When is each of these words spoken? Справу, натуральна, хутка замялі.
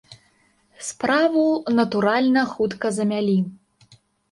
Справу, 0.87 1.43
натуральна, 1.81 2.41
хутка 2.55 2.93
замялі. 2.99 3.39